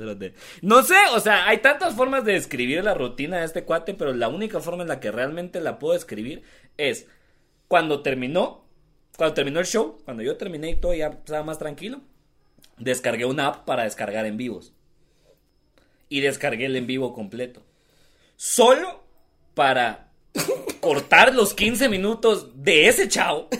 [0.62, 4.12] No sé, o sea, hay tantas formas de describir la rutina de este cuate, pero
[4.12, 6.42] la única forma en la que realmente la puedo escribir
[6.78, 7.06] es
[7.68, 8.64] cuando terminó,
[9.16, 12.00] cuando terminó el show, cuando yo terminé y todo ya estaba más tranquilo,
[12.80, 14.72] descargué una app para descargar en vivos.
[16.08, 17.62] Y descargué el en vivo completo.
[18.36, 19.02] Solo
[19.54, 20.08] para
[20.80, 23.48] cortar los 15 minutos de ese chavo.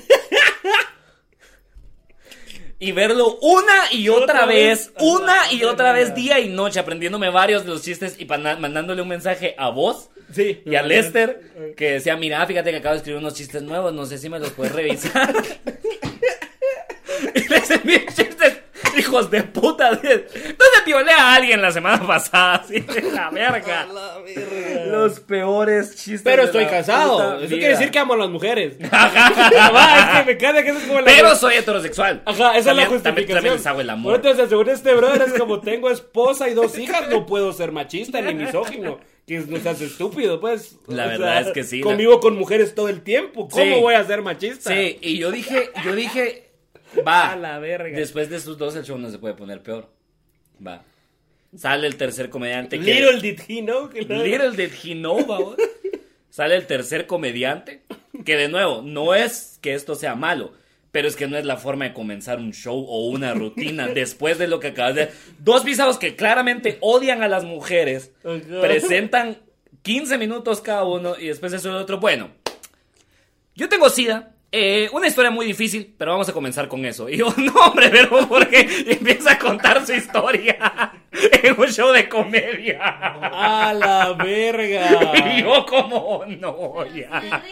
[2.82, 5.02] Y verlo una y otra, Otra vez, vez.
[5.04, 9.02] una y Ah, otra vez, día y noche, aprendiéndome varios de los chistes y mandándole
[9.02, 10.62] un mensaje a vos Sí.
[10.64, 14.06] y a Lester que decía, mira, fíjate que acabo de escribir unos chistes nuevos, no
[14.06, 15.30] sé si me los puedes revisar.
[17.34, 18.06] y les envié
[19.00, 19.90] hijos de puta.
[20.02, 20.24] ¿Dónde
[20.86, 22.54] violé a alguien la semana pasada?
[22.64, 23.86] Así de la verga.
[24.86, 26.22] Los peores chistes.
[26.22, 27.12] Pero de estoy la casado.
[27.12, 27.48] puta Eso vida.
[27.58, 28.76] quiere decir que amo a las mujeres.
[28.92, 31.06] Va, es que me encanta que eso es como la.
[31.06, 32.22] Pero soy heterosexual.
[32.24, 33.02] Ajá, esa es la justificación.
[33.02, 34.14] También, también les hago el amor.
[34.16, 38.20] Entonces, según este brother, es como tengo esposa y dos hijas, no puedo ser machista
[38.20, 38.98] ni misógino.
[39.26, 40.76] Que no seas estúpido, pues.
[40.88, 43.48] La O verdad es que sí, la- Convivo con mujeres todo el tiempo.
[43.48, 43.80] ¿Cómo Sí.
[43.80, 44.70] voy a ser machista?
[44.70, 46.49] Sí, y yo dije, yo dije,
[47.06, 47.32] va.
[47.32, 47.96] A la verga.
[47.96, 49.90] Después de estos dos, el show no se puede poner peor.
[50.64, 50.82] Va.
[51.56, 52.78] Sale el tercer comediante.
[52.78, 53.88] que- Little did he know.
[53.90, 55.56] que Little did he know, babos.
[56.30, 57.82] Sale el tercer comediante.
[58.24, 60.52] Que de nuevo, no es que esto sea malo.
[60.92, 64.38] Pero es que no es la forma de comenzar un show o una rutina después
[64.38, 65.08] de lo que acabas de...
[65.38, 68.12] Dos pisados que claramente odian a las mujeres.
[68.60, 69.38] Presentan
[69.82, 71.98] 15 minutos cada uno y después eso el otro.
[72.00, 72.30] Bueno,
[73.54, 74.34] yo tengo SIDA.
[74.52, 77.08] Eh, una historia muy difícil, pero vamos a comenzar con eso.
[77.08, 80.92] Y yo, no, hombre, pero porque empieza a contar su historia
[81.42, 82.78] en un show de comedia.
[82.82, 85.12] A la verga.
[85.36, 87.42] Y yo como, no, ya.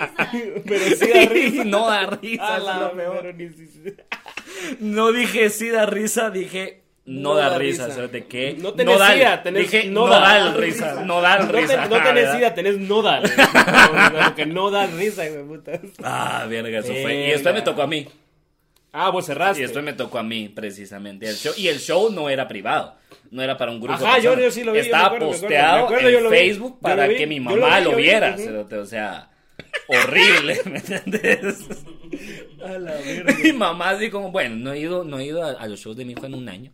[0.64, 1.64] Pero sí da risa.
[1.64, 2.92] No da risa, A es la
[4.80, 6.77] No dije sí da risa, dije
[7.08, 7.86] no, No da, da risa.
[7.86, 7.96] risa.
[8.06, 8.56] ¿sabes ¿Qué?
[8.58, 11.86] No tenés da- sida, tenés dije no da risa, no da No, risa.
[11.86, 12.78] no tenés sida, tenés.
[12.78, 13.02] No,
[14.36, 15.80] que no da risa, de puta.
[16.02, 17.14] Ah, verga, eso fue.
[17.26, 18.06] Y después me tocó a mí.
[18.92, 19.60] Ah, vos cerraste.
[19.60, 21.28] Y después me tocó a mí, precisamente.
[21.28, 22.94] El show, y el show no era privado.
[23.30, 23.94] No era para un grupo.
[24.04, 26.28] Ajá, yo- yo sí lo vi, yo me Estaba acuerdo, posteado acuerdo, en vi.
[26.30, 28.36] Facebook para que mi mamá lo vi, viera.
[28.80, 29.28] O sea,
[29.86, 31.66] horrible, ¿me entiendes?
[32.64, 33.34] A la verga.
[33.42, 35.96] Mi mamá así como, bueno, no he ido, no he ido a, a los shows
[35.96, 36.72] de mi hijo en un año.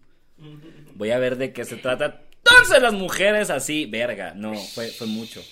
[0.94, 2.20] Voy a ver de qué se trata.
[2.46, 4.32] Entonces las mujeres así, verga.
[4.34, 5.42] No, fue, fue mucho.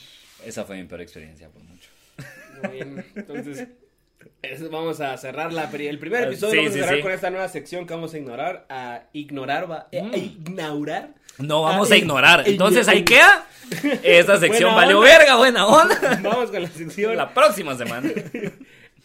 [0.44, 1.88] Esa fue mi peor experiencia, por mucho.
[2.62, 3.68] Muy bien, entonces
[4.42, 6.52] eso vamos a cerrar la, pri- el primer Ah, episodio.
[6.52, 7.02] sí, vamos a cerrar sí.
[7.02, 8.66] con esta nueva sección que vamos a ignorar.
[8.68, 11.10] A ignorar, va, eh, a ignorar.
[11.38, 12.42] No vamos Ah, a y- ignorar.
[12.46, 13.46] Entonces ahí queda.
[14.02, 15.98] Esta sección valió verga, buena onda.
[16.22, 17.16] Vamos con la sección.
[17.16, 18.10] La próxima semana.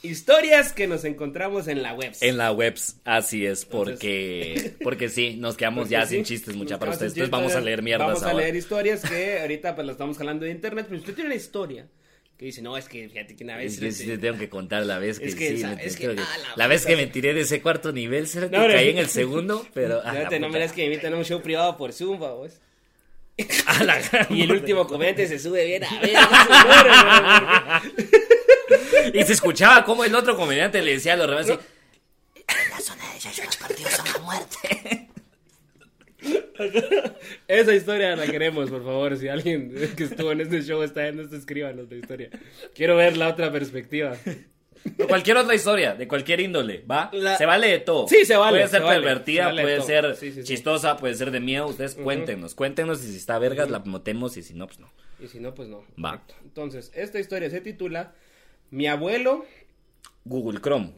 [0.03, 2.13] Historias que nos encontramos en la web.
[2.21, 6.91] En la webs, así es, porque porque sí, nos quedamos ya sin chistes mucha para
[6.91, 7.13] ustedes.
[7.13, 8.43] Entonces vamos a leer mierdas Vamos a ahora.
[8.43, 10.85] leer historias que ahorita pues las estamos jalando de internet.
[10.87, 11.87] Pero si usted tiene una historia
[12.37, 13.73] Que dice, no, es que fíjate que una vez...
[13.73, 15.83] Es que sí te tengo que contar la vez que, Es que sí, esa- me-
[15.83, 18.27] es que- creo que- ah, la la vez que me tiré de ese cuarto nivel,
[18.27, 18.91] será que No, caí no.
[18.91, 21.91] en el segundo, pero ah, Fíjate, no que me invitan a un show privado por
[21.93, 22.59] Zoom, vos.
[24.29, 26.15] Y el último comente se sube bien a ver.
[29.13, 33.19] Y se escuchaba como el otro comediante le decía a los en la zona de
[33.19, 35.07] Joshua los partidos son a muerte.
[37.47, 39.17] Esa historia la queremos, por favor.
[39.17, 42.29] Si alguien que estuvo en este show está en esto, escríbanos la historia.
[42.73, 44.15] Quiero ver la otra perspectiva.
[44.99, 47.09] O cualquier otra historia, de cualquier índole, ¿va?
[47.13, 48.07] La- Se vale de todo.
[48.07, 50.43] Sí, se vale, Puede ser se vale, pervertida, se vale puede ser Sí, sí, sí.
[50.47, 51.67] chistosa, puede ser de miedo.
[51.67, 54.89] Ustedes cuéntenos, cuéntenos y si está vergas la motemos y si no, pues no.
[55.19, 55.83] Y si no, pues no.
[56.03, 56.23] Va.
[56.43, 58.13] Entonces, esta historia se titula
[58.71, 59.45] Mi abuelo.
[60.25, 60.93] Google Chrome.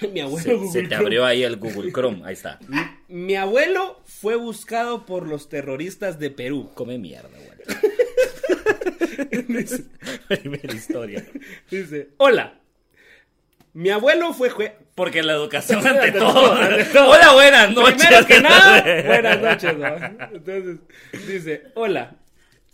[0.12, 1.02] Mi abuelo Se, Google se te Chrome.
[1.04, 2.58] abrió ahí el Google Chrome, ahí está.
[3.08, 6.70] Mi abuelo fue buscado por los terroristas de Perú.
[6.74, 7.50] Come mierda, güey.
[10.40, 11.24] Primera historia.
[11.70, 12.54] Dice, hola.
[13.72, 16.32] Mi abuelo fue jue- Porque la educación ante todo.
[16.32, 17.10] todo, ante todo.
[17.10, 18.02] Hola, buenas noches.
[18.06, 19.76] Primero que nada, buenas noches.
[19.76, 19.96] ¿no?
[20.32, 20.76] Entonces,
[21.28, 22.16] dice, hola,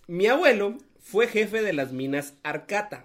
[0.07, 3.05] mi abuelo fue jefe de las minas Arcata.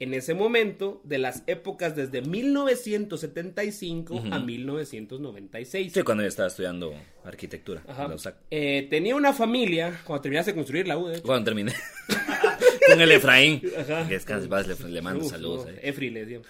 [0.00, 5.92] En ese momento, de las épocas desde 1975 a 1996.
[5.92, 7.82] Sí, cuando yo estaba estudiando arquitectura.
[7.86, 8.04] Ajá.
[8.04, 8.36] en la USAC.
[8.50, 11.22] Eh, tenía una familia, cuando terminaste de construir la U, de hecho.
[11.24, 11.74] Cuando terminé.
[12.88, 13.60] Con el Efraín.
[13.78, 14.08] Ajá.
[14.08, 15.66] Que descanse, le, le mando Uf, saludos.
[15.66, 15.80] no, eh.
[15.82, 16.42] Efri, les digo.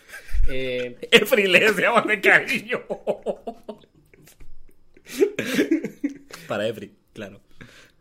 [0.49, 2.83] Eh, Efri le llaman de cariño.
[6.47, 7.41] Para Efri, claro.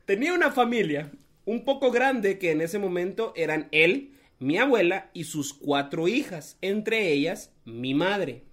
[0.06, 1.12] Tenía una familia
[1.46, 6.58] un poco grande que en ese momento eran él, mi abuela y sus cuatro hijas,
[6.62, 8.44] entre ellas mi madre.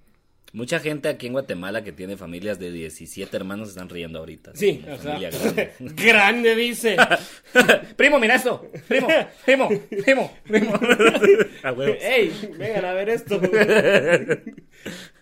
[0.52, 4.52] Mucha gente aquí en Guatemala que tiene familias de 17 hermanos están riendo ahorita.
[4.54, 5.72] Sí, grande.
[5.78, 6.96] grande dice.
[7.96, 8.70] primo, mira esto.
[8.88, 9.08] Primo,
[9.44, 9.68] primo,
[10.04, 10.72] primo, primo.
[11.62, 11.98] A huevos.
[12.00, 12.52] ¡Ey!
[12.58, 13.40] Vengan a ver esto.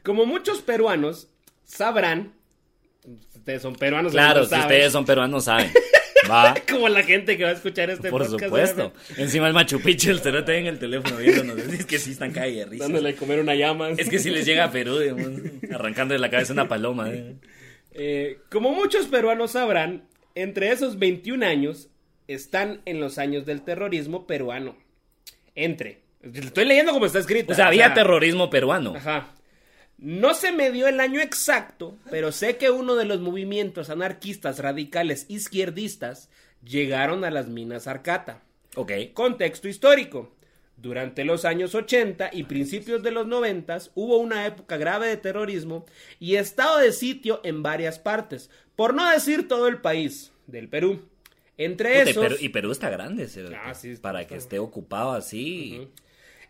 [0.04, 1.28] Como muchos peruanos
[1.64, 2.34] sabrán,
[3.34, 5.72] ustedes son peruanos, Claro, si saben, ustedes son peruanos saben.
[6.30, 6.54] Va.
[6.70, 8.92] como la gente que va a escuchar este Por podcast, supuesto.
[9.16, 11.58] Encima el Machu Picchu, el cerote en el teléfono viéndonos.
[11.58, 12.84] Es que sí están calle de risa.
[12.84, 13.90] dándole a comer una llama.
[13.90, 15.30] Es que si les llega a Perú, digamos,
[15.72, 17.10] arrancando de la cabeza una paloma.
[17.10, 17.34] ¿eh?
[17.92, 21.88] Eh, como muchos peruanos sabrán, entre esos 21 años
[22.26, 24.76] están en los años del terrorismo peruano.
[25.54, 26.00] Entre.
[26.22, 27.52] Estoy leyendo como está escrito.
[27.52, 28.94] O sea, había terrorismo peruano.
[28.96, 29.34] Ajá.
[29.98, 34.58] No se me dio el año exacto, pero sé que uno de los movimientos anarquistas
[34.58, 36.28] radicales izquierdistas
[36.62, 38.42] llegaron a las minas Arcata.
[38.76, 38.92] Ok.
[39.12, 40.34] Contexto histórico.
[40.76, 45.86] Durante los años 80 y principios de los 90 hubo una época grave de terrorismo
[46.18, 51.00] y estado de sitio en varias partes, por no decir todo el país del Perú.
[51.56, 53.28] Entre Puta, y, esos, Perú, y Perú está grande,
[53.62, 55.88] Ah, sí, está- para que esté ocupado así.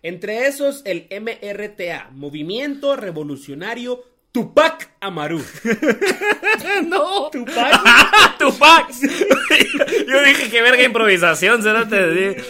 [0.05, 5.39] Entre esos el MRTA, Movimiento Revolucionario Tupac Amaru.
[6.89, 7.31] no.
[7.31, 8.91] Tupac Tupac.
[10.07, 12.43] Yo dije que verga improvisación, cerote.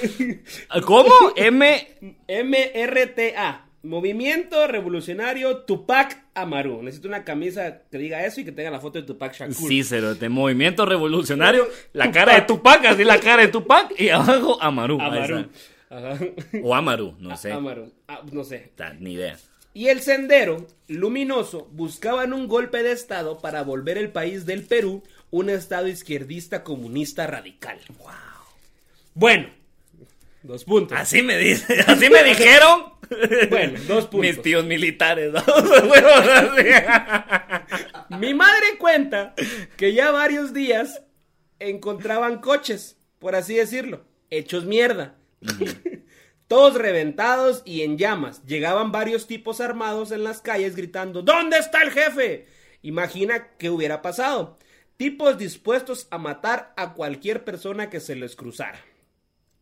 [0.84, 1.12] ¿Cómo?
[1.36, 1.88] M.
[2.26, 6.82] MRTA, Movimiento Revolucionario Tupac Amaru.
[6.82, 9.54] Necesito una camisa que diga eso y que tenga la foto de Tupac Shakur.
[9.54, 10.28] Sí, cerote.
[10.28, 11.68] Movimiento revolucionario.
[11.92, 13.94] La cara de Tupac, así la cara de Tupac.
[14.00, 15.00] Y abajo Amaru.
[15.00, 15.50] Amaru.
[15.94, 16.18] Ajá.
[16.62, 17.52] O Amaru, no sé.
[17.52, 17.92] Amaru.
[18.08, 18.72] Ah, no sé.
[18.98, 19.38] Ni idea.
[19.72, 25.02] Y el sendero luminoso buscaban un golpe de estado para volver el país del Perú
[25.30, 27.78] un estado izquierdista comunista radical.
[27.98, 28.12] Wow.
[29.14, 29.48] Bueno,
[30.42, 30.96] dos puntos.
[30.96, 32.94] Así me dice, así me dijeron.
[33.50, 34.20] Bueno, dos puntos.
[34.20, 35.30] Mis tíos militares.
[35.30, 35.42] ¿no?
[38.18, 39.34] Mi madre cuenta
[39.76, 41.02] que ya varios días
[41.58, 45.16] encontraban coches, por así decirlo, hechos mierda.
[46.48, 48.44] Todos reventados y en llamas.
[48.44, 52.46] Llegaban varios tipos armados en las calles gritando, ¿Dónde está el jefe?
[52.82, 54.58] Imagina qué hubiera pasado.
[54.96, 58.78] Tipos dispuestos a matar a cualquier persona que se les cruzara.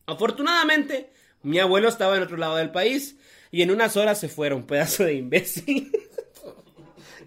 [0.07, 1.11] Afortunadamente,
[1.43, 3.17] mi abuelo estaba en otro lado del país
[3.51, 5.93] y en unas horas se fueron, pedazo de imbécil.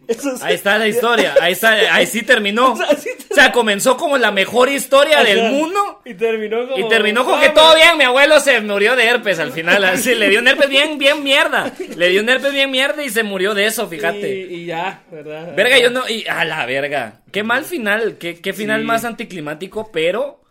[0.07, 0.43] Eso sí.
[0.43, 2.73] Ahí está la historia, ahí está, ahí sí terminó.
[2.73, 6.01] O sea, sí O sea, comenzó como la mejor historia del mundo.
[6.05, 6.77] Y terminó como...
[6.85, 10.15] Y terminó con que todo bien, mi abuelo se murió de herpes al final, así,
[10.15, 11.71] le dio un herpes bien, bien mierda.
[11.97, 14.29] Le dio un herpes bien mierda y se murió de eso, fíjate.
[14.29, 15.53] Y, y ya, ¿verdad?
[15.55, 17.21] Verga, yo no, y a la verga.
[17.31, 18.85] Qué mal final, qué, qué final Sí.
[18.87, 20.41] más anticlimático, pero,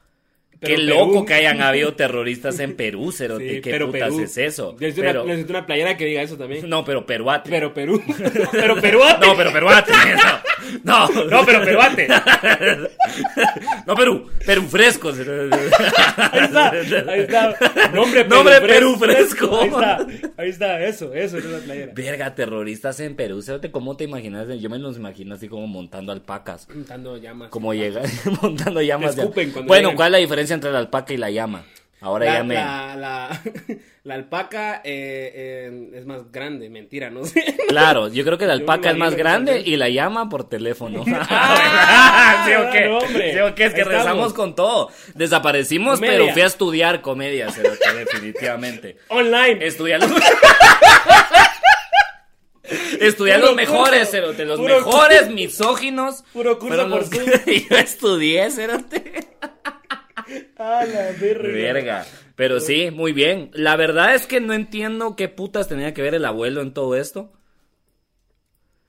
[0.65, 4.11] Pero qué Perú- loco que hayan habido terroristas en Perú, cerote, Sí, qué pero putas
[4.11, 4.21] Perú.
[4.21, 4.77] es eso.
[4.79, 6.69] Necesito, Pero, una, necesito una playera que diga eso también.
[6.69, 7.51] no, pero peruate.
[7.51, 8.03] Pero Perú.
[8.53, 9.27] pero peruate.
[9.27, 9.93] No, pero peruate.
[10.83, 12.09] No, No, No, pero peruate.
[13.87, 15.11] no, Perú, Perú fresco.
[15.11, 17.55] Ahí está, ahí está.
[17.93, 19.61] Nombre, Nombre Perú fresco.
[19.61, 21.93] Ahí está, ahí está, eso, eso es la playera.
[21.95, 23.43] Verga, terroristas en Perú.
[23.43, 24.47] ¿Sabes ¿Cómo te imaginas?
[24.61, 26.67] Yo me los imagino así como montando alpacas.
[26.75, 27.51] Montando llamas.
[27.51, 28.03] Como llega,
[28.43, 29.17] montando llamas.
[29.19, 29.97] Escupen cuando Bueno, llegan.
[29.97, 31.65] ¿cuál es la diferencia entre la alpaca y la llama?
[32.01, 32.55] Ahora La, ya me...
[32.55, 33.43] la, la,
[34.05, 37.57] la alpaca eh, eh, es más grande, mentira, no sé.
[37.69, 41.03] Claro, yo creo que la alpaca es más grande y la llama por teléfono.
[41.31, 42.89] Ah, ¿Sí o qué?
[42.89, 43.01] no.
[43.01, 43.65] ¿Sí o qué?
[43.67, 43.93] Es que Ahí estamos.
[44.05, 44.91] rezamos con todo.
[45.15, 46.19] Desaparecimos, Comedia.
[46.19, 47.47] pero fui a estudiar comedia,
[47.95, 48.99] definitivamente.
[49.09, 49.65] Online.
[49.67, 50.11] Estudiar los...
[53.01, 55.35] Estudiar los mejores, cerote, los mejores curso.
[55.35, 56.25] misóginos.
[56.33, 59.14] Puro curso por yo estudié, cerote.
[60.57, 61.49] Ah, la verga.
[61.53, 62.07] Verga.
[62.37, 63.51] Pero sí, muy bien.
[63.55, 66.97] La verdad es que no entiendo qué putas tenía que ver el abuelo en todo
[66.97, 67.33] esto.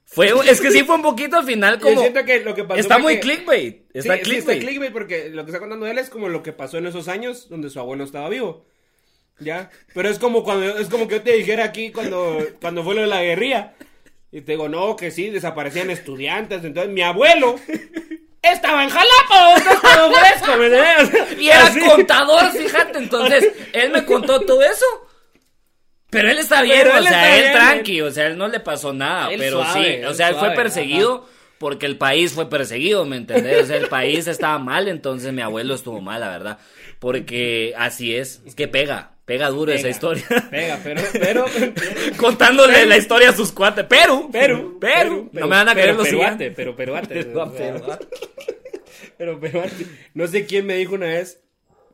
[0.08, 2.02] Fue, es que sí fue un poquito al final Yo como...
[2.02, 3.86] siento que lo que pasó Está muy que- clickbait.
[3.94, 4.58] Está sí, sí, clickbait.
[4.58, 7.08] está clickbait porque lo que está contando él es como lo que pasó en esos
[7.08, 8.66] años donde su abuelo estaba vivo.
[9.40, 9.70] ¿Ya?
[9.94, 13.02] Pero es como cuando es como que yo te dijera aquí cuando, cuando fue lo
[13.02, 13.74] de la guerrilla.
[14.32, 16.64] Y te digo, no, que sí, desaparecían estudiantes.
[16.64, 17.56] Entonces mi abuelo
[18.52, 21.40] estaba en Jalapa, estaba fresco, ¿me entiendes?
[21.40, 21.80] Y era Así.
[21.82, 22.98] contador, fíjate.
[23.00, 24.86] Entonces, él me contó todo eso.
[26.10, 28.48] Pero él está bien, Pero o él sea, él bien, tranqui, o sea, él no
[28.48, 29.32] le pasó nada.
[29.32, 31.28] Él pero suave, sí, o sea, él fue perseguido
[31.58, 33.64] porque el país fue perseguido, ¿me entendés?
[33.64, 36.60] O sea, el país estaba mal, entonces mi abuelo estuvo mal, la verdad.
[37.00, 40.24] Porque así es, es que pega, pega duro esa historia.
[40.50, 41.46] Pega, pero, pero,
[42.18, 43.86] Contándole la historia a sus cuates.
[43.86, 45.30] Perú, Perú, Perú.
[45.34, 47.08] No me van a creer los peruate, pero peruate.
[47.26, 48.00] Pero, sea, pero-
[49.18, 49.86] Pero peruate.
[50.14, 51.42] No sé quién me dijo una vez.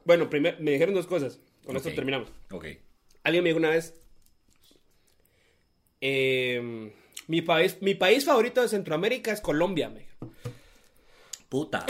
[0.05, 1.39] Bueno, primero me dijeron dos cosas.
[1.65, 2.29] Con esto terminamos.
[2.51, 2.65] Ok.
[3.23, 3.93] Alguien me dijo una vez.
[6.01, 6.91] eh,
[7.27, 10.33] mi país, mi país favorito de Centroamérica es Colombia, me dijo.
[11.47, 11.85] Puta.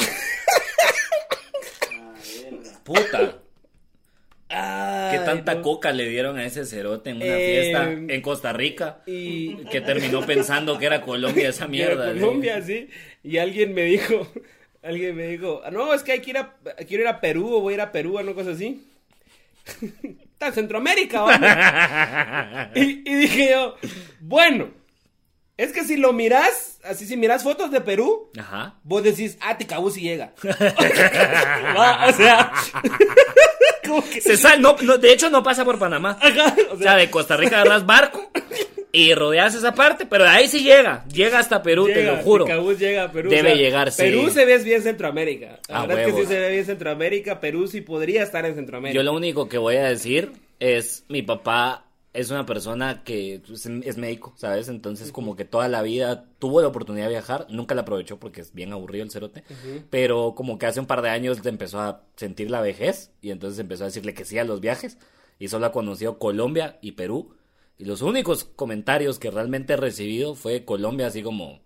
[4.52, 5.10] Puta.
[5.12, 5.62] ¿Qué tanta no.
[5.62, 9.02] coca le dieron a ese cerote en una Eh, fiesta en Costa Rica?
[9.06, 12.08] Y Que terminó pensando que era Colombia esa mierda.
[12.14, 12.88] Colombia, sí.
[13.24, 14.28] Y alguien me dijo,
[14.84, 16.56] alguien me dijo, "Ah, no, es que hay que ir a,
[16.88, 18.88] quiero ir a Perú o voy a ir a Perú o no cosa así.
[20.34, 21.48] Está en Centroamérica, vamos.
[22.76, 23.76] y, y dije yo,
[24.20, 24.72] bueno,
[25.64, 28.76] es que si lo miras, así si miras fotos de Perú, Ajá.
[28.84, 30.34] vos decís, ah, Ticabú sí llega.
[31.78, 32.52] Va, o sea,
[33.88, 36.18] como que, Se sal- no, no, de hecho, no pasa por Panamá.
[36.22, 38.32] ajá, o O sea, de Costa Rica agarras barco
[38.92, 41.06] y rodeas esa parte, pero de ahí sí llega.
[41.14, 42.46] Llega hasta Perú, te lo juro.
[42.46, 43.30] Ticabús llega a Perú.
[43.30, 44.02] Debe llegar, sí.
[44.04, 45.60] Perú se ve bien Centroamérica.
[45.70, 47.40] La A verdad es que sí se ve bien Centroamérica.
[47.40, 48.96] Perú sí podría estar en Centroamérica.
[48.98, 53.66] Yo lo único que voy a decir es, mi papá es una persona que pues,
[53.66, 54.68] es médico, ¿sabes?
[54.68, 58.42] Entonces como que toda la vida tuvo la oportunidad de viajar, nunca la aprovechó porque
[58.42, 59.44] es bien aburrido el cerote,
[59.90, 63.60] pero como que hace un par de años empezó a sentir la vejez y entonces
[63.60, 64.98] empezó a decirle que sí a los viajes
[65.40, 67.36] y solo ha conocido Colombia y Perú.
[67.78, 71.62] Y los únicos comentarios que realmente he recibido fue Colombia así como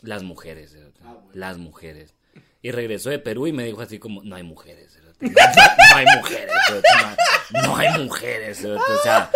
[0.00, 1.00] las mujeres, cerote,
[1.34, 2.14] las mujeres.
[2.62, 5.96] Y regresó de Perú y me dijo así como, no hay mujeres, cerote, no, no
[5.96, 6.50] hay mujeres,
[7.52, 9.30] no, no hay mujeres, o sea,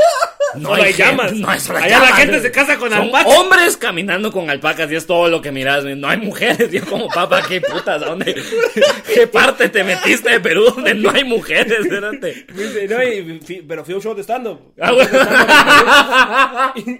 [0.54, 1.32] no Solo hay gente- llamas.
[1.32, 3.34] no hay Allá la gente se casa con Son alpacas.
[3.36, 7.08] hombres caminando con alpacas y es todo lo que miras, no hay mujeres, yo como,
[7.08, 8.34] papá, qué putas, ¿a dónde,
[9.14, 13.94] qué parte te metiste de Perú donde no hay mujeres, no, y fui- pero fui
[13.94, 14.72] a un show de stand-up.
[14.80, 15.18] Ah, bueno.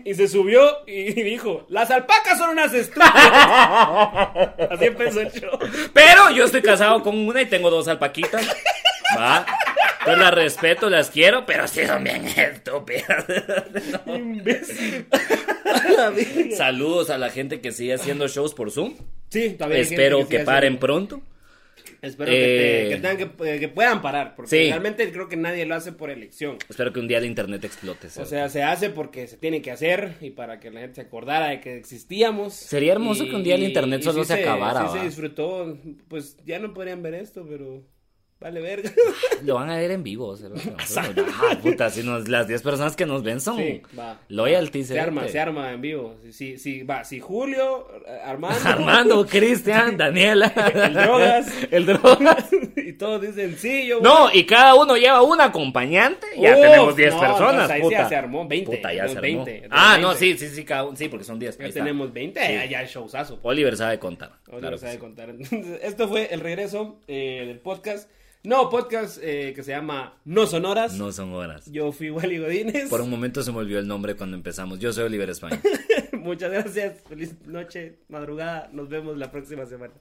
[0.05, 3.13] y, y se subió y dijo, las alpacas son unas estúpidas.
[4.71, 5.59] Así empezó el show.
[5.93, 8.47] Pero yo estoy casado con una y tengo dos alpaquitas.
[9.19, 9.47] Va.
[10.05, 13.25] Pues las respeto, las quiero, pero sí son bien estúpidas.
[14.07, 15.07] Imbécil.
[16.57, 18.95] Saludos a la gente que sigue haciendo shows por Zoom.
[19.31, 21.23] Sí, todavía hay gente Espero sigue que paren haciendo- pronto.
[22.03, 24.35] Espero que, te- Eh, que tengan que, eh, que puedan parar.
[24.37, 24.69] Porque Sí.
[24.69, 26.59] realmente creo que nadie lo hace por elección.
[26.69, 28.07] Espero que un día el internet explote.
[28.07, 28.29] O ¿sabes?
[28.29, 31.49] sea, se hace porque se tiene que hacer y para que la gente se acordara
[31.49, 32.55] de que existíamos.
[32.55, 35.77] Sería hermoso que un día el internet solo se acabara, Sí se disfrutó.
[36.09, 37.83] Pues ya no podrían ver esto, pero
[38.41, 38.91] vale verga.
[39.45, 40.37] Lo van a ver en vivo.
[40.37, 40.63] ¿sabes?
[41.43, 44.19] Ah, puta, si nos, las 10 personas que nos ven son Sí, va.
[44.29, 44.85] loyalty.
[44.85, 46.17] Se arma, se arma en vivo.
[46.31, 47.89] Si, si, va, si Julio,
[48.25, 50.47] Armando, Armando, Cristian, Daniela.
[50.75, 51.53] El Drogas.
[51.71, 52.49] El Drogas.
[52.77, 54.01] y todos dicen sí, yo.
[54.01, 56.27] No, y cada uno lleva un acompañante.
[56.39, 57.51] Ya Uf, tenemos 10 no, personas.
[57.53, 58.09] entonces ahí sí puta.
[58.09, 59.21] se armó, 20, Puta, ya se armó.
[59.23, 60.19] 20, ah, no, 20.
[60.39, 61.59] sí, sí, sí, cada uno- sí, porque son 10.
[61.59, 62.69] Ya tenemos 20, Sí.
[62.71, 63.39] ya, el showzazo.
[63.43, 64.33] Oliver sabe contar.
[64.45, 64.99] Claro no que sabe sí.
[64.99, 65.35] contar.
[65.83, 68.09] Esto fue el regreso eh, del podcast.
[68.47, 70.95] No, podcast eh, que se llama No Sonoras.
[70.95, 71.69] No son horas.
[71.69, 72.89] Yo fui Wally Godínez.
[72.89, 74.79] Por un momento se me olvidó el nombre cuando empezamos.
[74.79, 75.61] Yo soy Oliver España.
[76.13, 77.03] Muchas gracias.
[77.09, 78.71] Feliz noche, madrugada.
[78.73, 79.95] Nos vemos la próxima semana.